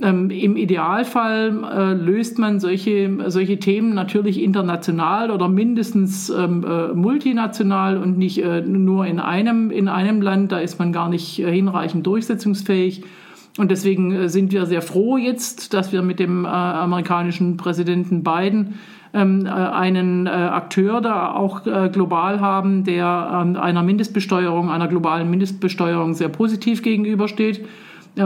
[0.00, 6.88] Ähm, Im Idealfall äh, löst man solche, solche Themen natürlich international oder mindestens ähm, äh,
[6.94, 10.50] multinational und nicht äh, nur in einem, in einem Land.
[10.50, 13.04] Da ist man gar nicht äh, hinreichend durchsetzungsfähig.
[13.58, 18.24] Und deswegen äh, sind wir sehr froh jetzt, dass wir mit dem äh, amerikanischen Präsidenten
[18.24, 18.78] Biden
[19.14, 26.30] ähm, einen Akteur da auch global haben, der ähm, einer Mindestbesteuerung, einer globalen Mindestbesteuerung sehr
[26.30, 27.62] positiv gegenübersteht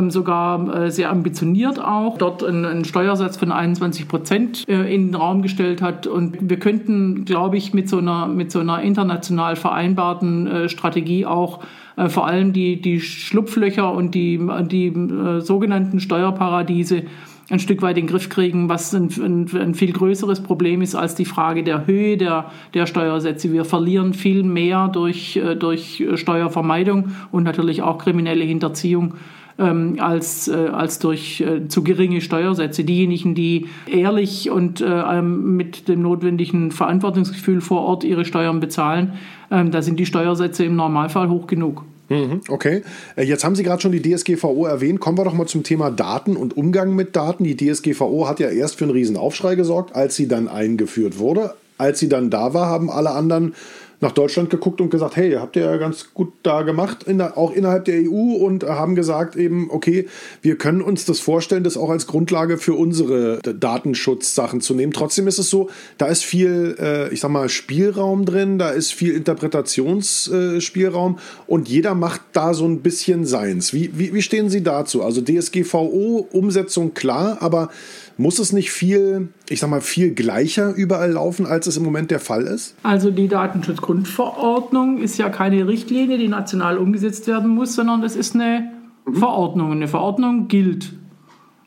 [0.09, 5.43] sogar äh, sehr ambitioniert auch, dort einen, Steuersatz von 21 Prozent äh, in den Raum
[5.43, 6.07] gestellt hat.
[6.07, 11.27] Und wir könnten, glaube ich, mit so einer, mit so einer international vereinbarten äh, Strategie
[11.27, 11.61] auch
[12.09, 14.93] vor allem die, die Schlupflöcher und die, die
[15.39, 17.05] sogenannten Steuerparadiese
[17.49, 20.95] ein Stück weit in den Griff kriegen, was ein, ein, ein, viel größeres Problem ist
[20.95, 23.51] als die Frage der Höhe der, der Steuersätze.
[23.51, 29.15] Wir verlieren viel mehr durch, durch Steuervermeidung und natürlich auch kriminelle Hinterziehung
[29.59, 32.85] ähm, als, äh, als durch äh, zu geringe Steuersätze.
[32.85, 39.15] Diejenigen, die ehrlich und äh, ähm, mit dem notwendigen Verantwortungsgefühl vor Ort ihre Steuern bezahlen,
[39.51, 41.85] ähm, da sind die Steuersätze im Normalfall hoch genug.
[42.09, 42.83] Mhm, okay,
[43.17, 45.01] äh, jetzt haben Sie gerade schon die DSGVO erwähnt.
[45.01, 47.45] Kommen wir doch mal zum Thema Daten und Umgang mit Daten.
[47.45, 51.55] Die DSGVO hat ja erst für einen riesen Aufschrei gesorgt, als sie dann eingeführt wurde.
[51.79, 53.55] Als sie dann da war, haben alle anderen
[54.01, 57.39] nach Deutschland geguckt und gesagt, hey, habt ihr ja ganz gut da gemacht, in der,
[57.39, 60.07] auch innerhalb der EU und haben gesagt eben, okay,
[60.43, 64.93] wir können uns das vorstellen, das auch als Grundlage für unsere Datenschutzsachen zu nehmen.
[64.93, 68.93] Trotzdem ist es so, da ist viel, äh, ich sag mal, Spielraum drin, da ist
[68.93, 73.73] viel Interpretationsspielraum äh, und jeder macht da so ein bisschen seins.
[73.73, 75.03] Wie, wie, wie stehen Sie dazu?
[75.03, 77.71] Also DSGVO, Umsetzung klar, aber
[78.19, 82.11] muss es nicht viel, ich sag mal, viel gleicher überall laufen, als es im Moment
[82.11, 82.75] der Fall ist?
[82.83, 88.35] Also die Datenschutzgrundverordnung ist ja keine Richtlinie, die national umgesetzt werden muss, sondern das ist
[88.35, 88.73] eine
[89.07, 89.15] mhm.
[89.15, 89.73] Verordnung.
[89.73, 90.93] Eine Verordnung gilt.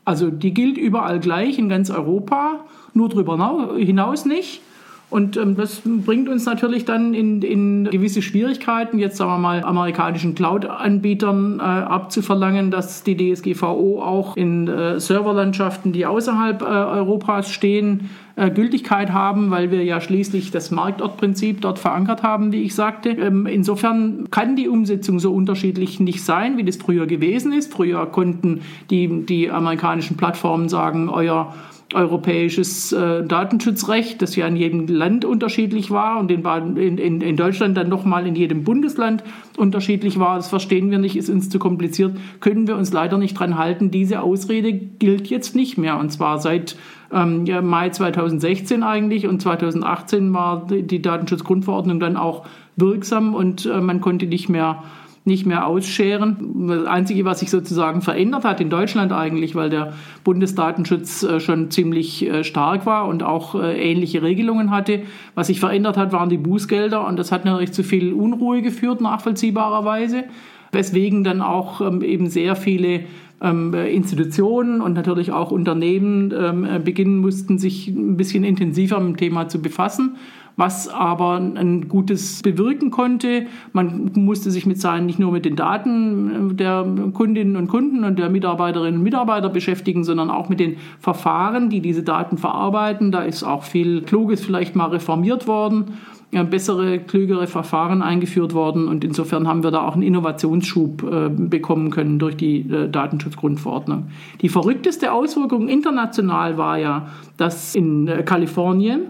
[0.05, 4.61] Also die gilt überall gleich in ganz Europa, nur darüber hinaus nicht.
[5.09, 9.63] Und ähm, das bringt uns natürlich dann in, in gewisse Schwierigkeiten, jetzt sagen wir mal
[9.63, 17.51] amerikanischen Cloud-Anbietern äh, abzuverlangen, dass die DSGVO auch in äh, Serverlandschaften, die außerhalb äh, Europas
[17.51, 22.75] stehen, äh, Gültigkeit haben, weil wir ja schließlich das Marktortprinzip dort verankert haben, wie ich
[22.75, 23.09] sagte.
[23.09, 27.73] Ähm, insofern kann die Umsetzung so unterschiedlich nicht sein, wie das früher gewesen ist.
[27.73, 31.55] Früher konnten die, die amerikanischen Plattformen sagen, euer
[31.93, 37.75] europäisches äh, Datenschutzrecht, das ja in jedem Land unterschiedlich war und in, in, in Deutschland
[37.77, 39.23] dann nochmal in jedem Bundesland
[39.57, 40.35] unterschiedlich war.
[40.35, 43.89] Das verstehen wir nicht, ist uns zu kompliziert, können wir uns leider nicht dran halten.
[43.89, 46.75] Diese Ausrede gilt jetzt nicht mehr und zwar seit
[47.11, 53.81] ähm, ja, Mai 2016 eigentlich und 2018 war die Datenschutzgrundverordnung dann auch wirksam und äh,
[53.81, 54.83] man konnte nicht mehr
[55.25, 56.67] nicht mehr ausscheren.
[56.67, 61.71] Das Einzige, was sich sozusagen verändert hat in Deutschland eigentlich, weil der Bundesdatenschutz äh, schon
[61.71, 65.03] ziemlich äh, stark war und auch äh, ähnliche Regelungen hatte.
[65.35, 69.01] Was sich verändert hat, waren die Bußgelder und das hat natürlich zu viel Unruhe geführt,
[69.01, 70.25] nachvollziehbarerweise,
[70.71, 73.01] weswegen dann auch ähm, eben sehr viele
[73.41, 79.17] ähm, Institutionen und natürlich auch Unternehmen ähm, beginnen mussten, sich ein bisschen intensiver mit dem
[79.17, 80.17] Thema zu befassen
[80.59, 83.47] was aber ein gutes bewirken konnte.
[83.71, 88.19] Man musste sich mit seinen, nicht nur mit den Daten der Kundinnen und Kunden und
[88.19, 93.11] der Mitarbeiterinnen und Mitarbeiter beschäftigen, sondern auch mit den Verfahren, die diese Daten verarbeiten.
[93.11, 95.85] Da ist auch viel Kluges vielleicht mal reformiert worden
[96.31, 101.89] bessere, klügere Verfahren eingeführt worden und insofern haben wir da auch einen Innovationsschub äh, bekommen
[101.89, 104.09] können durch die äh, Datenschutzgrundverordnung.
[104.41, 109.07] Die verrückteste Auswirkung international war ja, dass in äh, Kalifornien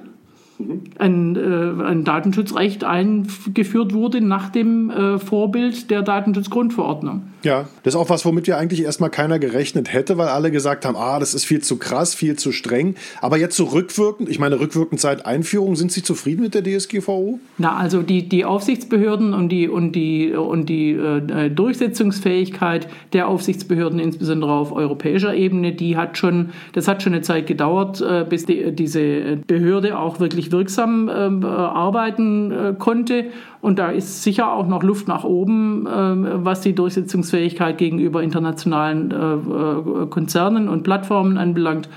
[0.97, 7.23] ein, äh, ein Datenschutzrecht eingeführt wurde nach dem äh, Vorbild der Datenschutzgrundverordnung.
[7.43, 10.85] Ja, das ist auch was, womit ja eigentlich erstmal keiner gerechnet hätte, weil alle gesagt
[10.85, 12.95] haben, ah, das ist viel zu krass, viel zu streng.
[13.21, 17.39] Aber jetzt so rückwirkend, ich meine rückwirkend seit Einführung, sind Sie zufrieden mit der DSGVO?
[17.57, 23.99] Na, also die, die Aufsichtsbehörden und die, und die, und die äh, Durchsetzungsfähigkeit der Aufsichtsbehörden,
[23.99, 28.45] insbesondere auf europäischer Ebene, die hat schon, das hat schon eine Zeit gedauert, äh, bis
[28.45, 33.25] die, diese Behörde auch wirklich wirksam ähm, äh, arbeiten konnte.
[33.61, 39.11] Und da ist sicher auch noch Luft nach oben, ähm, was die Durchsetzungsfähigkeit gegenüber internationalen
[39.11, 41.89] äh, äh, Konzernen und Plattformen anbelangt.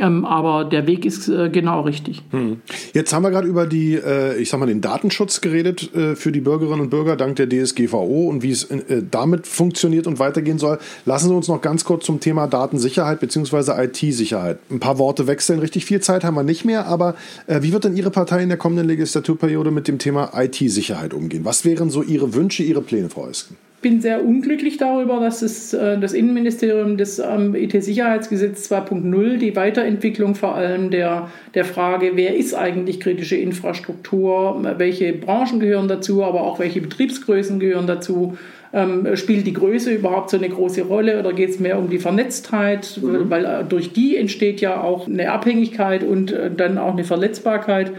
[0.00, 2.22] Ähm, aber der Weg ist äh, genau richtig.
[2.30, 2.62] Hm.
[2.94, 6.32] Jetzt haben wir gerade über die, äh, ich sag mal, den Datenschutz geredet äh, für
[6.32, 10.58] die Bürgerinnen und Bürger dank der DSGVO und wie es äh, damit funktioniert und weitergehen
[10.58, 10.78] soll.
[11.04, 13.84] Lassen Sie uns noch ganz kurz zum Thema Datensicherheit bzw.
[13.84, 14.58] IT-Sicherheit.
[14.70, 15.58] Ein paar Worte wechseln.
[15.60, 17.14] Richtig viel Zeit haben wir nicht mehr, aber
[17.46, 21.44] äh, wie wird denn Ihre Partei in der kommenden Legislaturperiode mit dem Thema IT-Sicherheit umgehen?
[21.44, 23.56] Was wären so Ihre Wünsche, Ihre Pläne, Frau Esken?
[23.82, 30.34] Bin sehr unglücklich darüber, dass es, äh, das Innenministerium das ähm, IT-Sicherheitsgesetz 2.0 die Weiterentwicklung
[30.34, 36.42] vor allem der, der Frage, wer ist eigentlich kritische Infrastruktur, welche Branchen gehören dazu, aber
[36.42, 38.36] auch welche Betriebsgrößen gehören dazu,
[38.72, 41.98] ähm, spielt die Größe überhaupt so eine große Rolle oder geht es mehr um die
[41.98, 43.30] Vernetztheit, mhm.
[43.30, 47.92] weil äh, durch die entsteht ja auch eine Abhängigkeit und äh, dann auch eine Verletzbarkeit.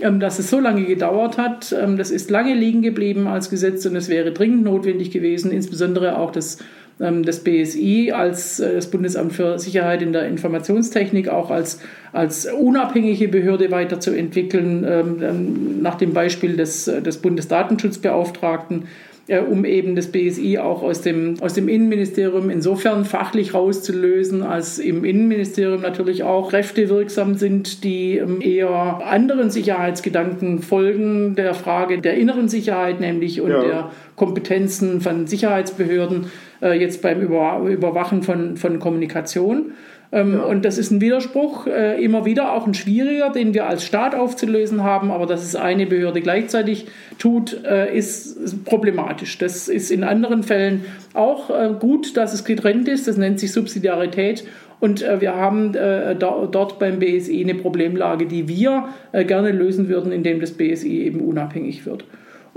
[0.00, 1.74] Ähm, dass es so lange gedauert hat.
[1.76, 6.18] Ähm, das ist lange liegen geblieben als Gesetz und es wäre dringend notwendig gewesen, insbesondere
[6.18, 6.58] auch das,
[7.00, 11.80] ähm, das BSI als äh, das Bundesamt für Sicherheit in der Informationstechnik auch als,
[12.12, 18.84] als unabhängige Behörde weiterzuentwickeln, nach dem Beispiel des, äh, des Bundesdatenschutzbeauftragten
[19.36, 25.04] um eben das BSI auch aus dem, aus dem Innenministerium insofern fachlich rauszulösen, als im
[25.04, 32.14] Innenministerium natürlich auch Kräfte wirksam sind, die ähm, eher anderen Sicherheitsgedanken folgen, der Frage der
[32.14, 33.60] inneren Sicherheit nämlich und ja.
[33.60, 36.30] der Kompetenzen von Sicherheitsbehörden
[36.62, 39.72] äh, jetzt beim Überwachen von, von Kommunikation.
[40.10, 40.40] Ähm, ja.
[40.40, 44.14] Und das ist ein Widerspruch, äh, immer wieder auch ein schwieriger, den wir als Staat
[44.14, 46.86] aufzulösen haben, aber dass es eine Behörde gleichzeitig
[47.18, 49.36] tut, äh, ist problematisch.
[49.38, 53.52] Das ist in anderen Fällen auch äh, gut, dass es getrennt ist, das nennt sich
[53.52, 54.44] Subsidiarität.
[54.80, 60.52] Und wir haben dort beim BSI eine Problemlage, die wir gerne lösen würden, indem das
[60.52, 62.04] BSI eben unabhängig wird.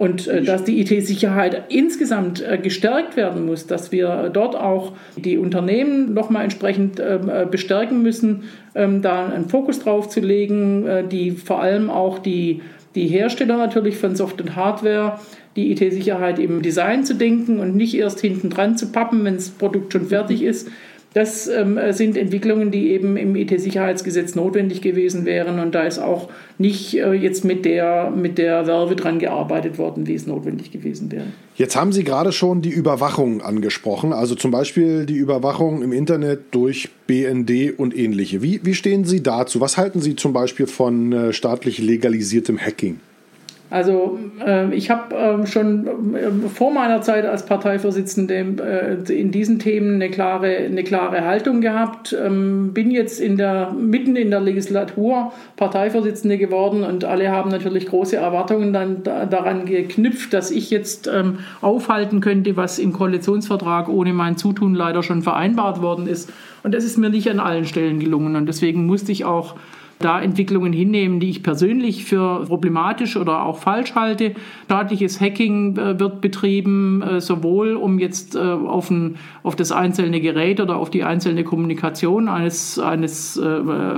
[0.01, 5.37] Und äh, dass die IT-Sicherheit insgesamt äh, gestärkt werden muss, dass wir dort auch die
[5.37, 11.07] Unternehmen nochmal entsprechend ähm, äh, bestärken müssen, ähm, da einen Fokus drauf zu legen, äh,
[11.07, 12.61] die vor allem auch die,
[12.95, 15.19] die Hersteller natürlich von Soft- und Hardware,
[15.55, 19.49] die IT-Sicherheit im Design zu denken und nicht erst hinten dran zu pappen, wenn das
[19.49, 20.67] Produkt schon fertig ist
[21.13, 25.59] das ähm, sind Entwicklungen, die eben im IT-Sicherheitsgesetz notwendig gewesen wären.
[25.59, 30.07] Und da ist auch nicht äh, jetzt mit der, mit der Werbe dran gearbeitet worden,
[30.07, 31.25] wie es notwendig gewesen wäre.
[31.55, 36.39] Jetzt haben Sie gerade schon die Überwachung angesprochen, also zum Beispiel die Überwachung im Internet
[36.51, 38.41] durch BND und ähnliche.
[38.41, 39.59] Wie, wie stehen Sie dazu?
[39.59, 43.01] Was halten Sie zum Beispiel von äh, staatlich legalisiertem Hacking?
[43.71, 48.35] Also äh, ich habe äh, schon äh, vor meiner Zeit als Parteivorsitzende
[49.07, 52.13] äh, in diesen Themen eine klare, eine klare Haltung gehabt.
[52.13, 57.85] Ähm, bin jetzt in der, mitten in der Legislatur Parteivorsitzende geworden und alle haben natürlich
[57.87, 63.87] große Erwartungen dann da, daran geknüpft, dass ich jetzt ähm, aufhalten könnte, was im Koalitionsvertrag
[63.87, 66.29] ohne mein Zutun leider schon vereinbart worden ist.
[66.63, 68.35] Und das ist mir nicht an allen Stellen gelungen.
[68.35, 69.55] Und deswegen musste ich auch
[70.01, 74.33] da Entwicklungen hinnehmen, die ich persönlich für problematisch oder auch falsch halte.
[74.65, 80.19] Staatliches Hacking äh, wird betrieben, äh, sowohl um jetzt äh, auf, ein, auf das einzelne
[80.19, 83.39] Gerät oder auf die einzelne Kommunikation eines, eines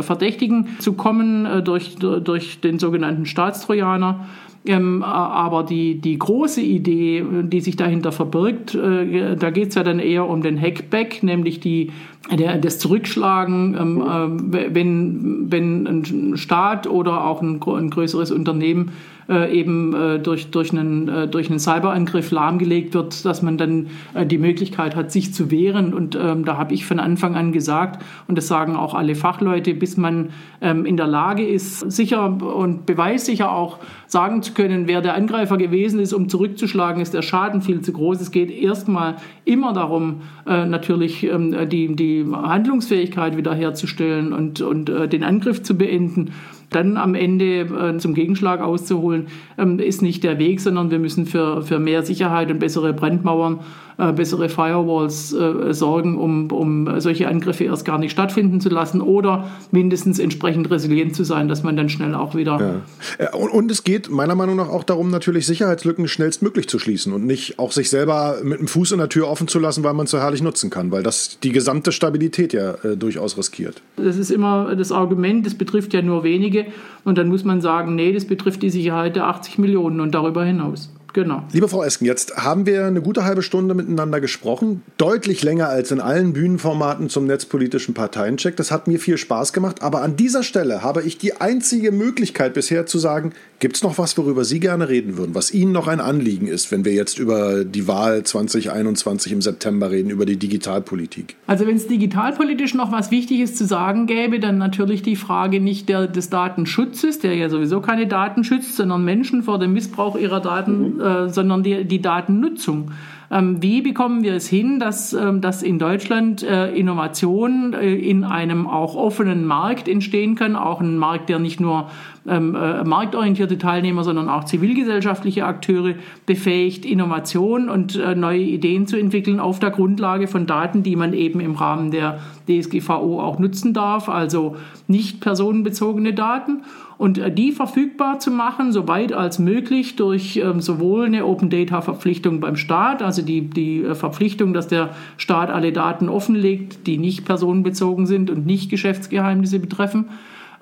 [0.01, 4.25] Verdächtigen zu kommen durch, durch den sogenannten Staatstrojaner.
[4.65, 9.83] Ähm, aber die, die große Idee, die sich dahinter verbirgt, äh, da geht es ja
[9.83, 11.91] dann eher um den Hackback, nämlich die,
[12.31, 18.93] der, das Zurückschlagen, ähm, äh, wenn, wenn ein Staat oder auch ein, ein größeres Unternehmen
[19.29, 24.25] eben äh, durch, durch, einen, äh, durch einen Cyberangriff lahmgelegt wird, dass man dann äh,
[24.25, 25.93] die Möglichkeit hat, sich zu wehren.
[25.93, 29.73] Und ähm, da habe ich von Anfang an gesagt, und das sagen auch alle Fachleute,
[29.73, 30.29] bis man
[30.61, 35.57] ähm, in der Lage ist, sicher und beweissicher auch sagen zu können, wer der Angreifer
[35.57, 38.21] gewesen ist, um zurückzuschlagen, ist der Schaden viel zu groß.
[38.21, 45.07] Es geht erstmal immer darum, äh, natürlich ähm, die, die Handlungsfähigkeit wiederherzustellen und, und äh,
[45.07, 46.31] den Angriff zu beenden
[46.75, 51.25] dann am Ende äh, zum Gegenschlag auszuholen, ähm, ist nicht der Weg, sondern wir müssen
[51.25, 53.59] für, für mehr Sicherheit und bessere Brandmauern
[53.97, 59.01] äh, bessere Firewalls äh, sorgen, um, um solche Angriffe erst gar nicht stattfinden zu lassen
[59.01, 62.81] oder mindestens entsprechend resilient zu sein, dass man dann schnell auch wieder.
[63.19, 63.33] Ja.
[63.33, 67.25] Und, und, es geht meiner Meinung nach auch darum, natürlich Sicherheitslücken schnellstmöglich zu schließen und
[67.25, 70.05] nicht auch sich selber mit dem Fuß in der Tür offen zu lassen, weil man
[70.05, 73.81] es so herrlich nutzen kann, weil das die gesamte Stabilität ja äh, durchaus riskiert.
[73.97, 76.62] Das ist immer das Argument, das betrifft ja nur wenige
[77.03, 80.43] und dann muss man sagen, nee, das betrifft die Sicherheit der 80 Millionen und darüber
[80.43, 80.93] hinaus.
[81.13, 81.43] Genau.
[81.51, 84.81] Liebe Frau Esken, jetzt haben wir eine gute halbe Stunde miteinander gesprochen.
[84.97, 88.57] Deutlich länger als in allen Bühnenformaten zum netzpolitischen Parteiencheck.
[88.57, 89.83] Das hat mir viel Spaß gemacht.
[89.83, 93.99] Aber an dieser Stelle habe ich die einzige Möglichkeit bisher zu sagen, gibt es noch
[93.99, 97.19] was, worüber Sie gerne reden würden, was Ihnen noch ein Anliegen ist, wenn wir jetzt
[97.19, 101.35] über die Wahl 2021 im September reden, über die Digitalpolitik?
[101.45, 105.89] Also wenn es digitalpolitisch noch was Wichtiges zu sagen gäbe, dann natürlich die Frage nicht
[105.89, 110.41] der, des Datenschutzes, der ja sowieso keine Daten schützt, sondern Menschen vor dem Missbrauch ihrer
[110.41, 110.95] Daten.
[110.95, 112.91] Mhm äh, sondern die, die Datennutzung.
[113.33, 118.23] Ähm, wie bekommen wir es hin, dass, ähm, dass in Deutschland äh, Innovation äh, in
[118.23, 121.89] einem auch offenen Markt entstehen kann, auch ein Markt, der nicht nur
[122.27, 125.95] ähm, äh, marktorientierte Teilnehmer, sondern auch zivilgesellschaftliche Akteure
[126.27, 131.39] befähigt, Innovation und neue Ideen zu entwickeln auf der Grundlage von Daten, die man eben
[131.39, 134.57] im Rahmen der DSGVO auch nutzen darf, also
[134.87, 136.61] nicht personenbezogene Daten
[137.03, 141.81] und äh, die verfügbar zu machen, soweit als möglich durch ähm, sowohl eine Open Data
[141.81, 146.97] Verpflichtung beim Staat, also die, die äh, Verpflichtung, dass der Staat alle Daten offenlegt, die
[146.97, 150.05] nicht personenbezogen sind und nicht Geschäftsgeheimnisse betreffen,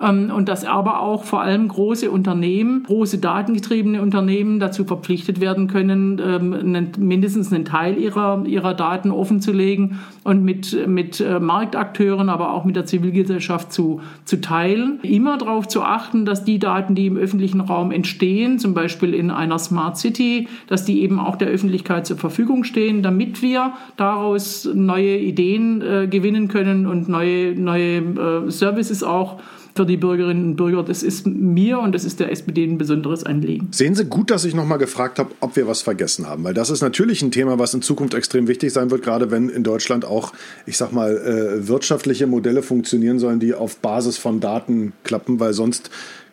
[0.02, 6.20] und dass aber auch vor allem große Unternehmen, große datengetriebene Unternehmen dazu verpflichtet werden können,
[6.24, 12.64] ähm, mindestens einen Teil ihrer, ihrer Daten offenzulegen und mit, mit äh, Marktakteuren, aber auch
[12.64, 14.98] mit der Zivilgesellschaft zu, zu teilen.
[15.02, 19.30] Immer darauf zu achten, dass die Daten, die im öffentlichen Raum entstehen, zum Beispiel in
[19.30, 24.68] einer Smart City, dass die eben auch der Öffentlichkeit zur Verfügung stehen, damit wir daraus
[24.74, 29.38] neue Ideen äh, gewinnen können und neue, neue äh, Services auch
[29.74, 30.82] für die Bürgerinnen und Bürger.
[30.82, 33.68] Das ist mir und das ist der SPD ein besonderes Anliegen.
[33.70, 36.70] Sehen Sie gut, dass ich nochmal gefragt habe, ob wir was vergessen haben, weil das
[36.70, 40.04] ist natürlich ein Thema, was in Zukunft extrem wichtig sein wird, gerade wenn in Deutschland
[40.04, 40.32] auch,
[40.66, 45.52] ich sag mal, äh, wirtschaftliche Modelle funktionieren sollen, die auf Basis von Daten klappen, weil
[45.54, 45.90] sonst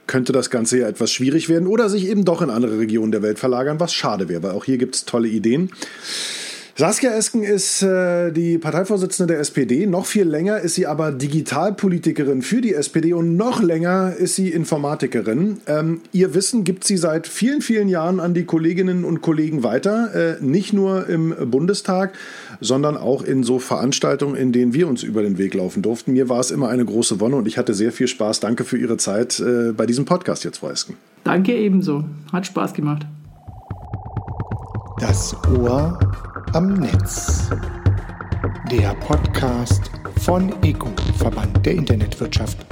[0.08, 3.22] könnte das Ganze ja etwas schwierig werden oder sich eben doch in andere Regionen der
[3.22, 5.70] Welt verlagern, was schade wäre, weil auch hier gibt es tolle Ideen.
[6.80, 9.86] Saskia Esken ist äh, die Parteivorsitzende der SPD.
[9.86, 14.48] Noch viel länger ist sie aber Digitalpolitikerin für die SPD und noch länger ist sie
[14.48, 15.58] Informatikerin.
[15.68, 20.38] Ähm, ihr Wissen gibt sie seit vielen, vielen Jahren an die Kolleginnen und Kollegen weiter.
[20.40, 22.14] Äh, nicht nur im Bundestag,
[22.62, 26.14] sondern auch in so Veranstaltungen, in denen wir uns über den Weg laufen durften.
[26.14, 28.40] Mir war es immer eine große Wonne und ich hatte sehr viel Spaß.
[28.40, 30.96] Danke für Ihre Zeit äh, bei diesem Podcast jetzt, Frau Esken.
[31.26, 32.06] Danke ebenso.
[32.32, 33.06] Hat Spaß gemacht.
[35.02, 36.00] Das Ohr
[36.54, 37.50] am Netz.
[38.72, 42.66] Der Podcast von EGU, Verband der Internetwirtschaft.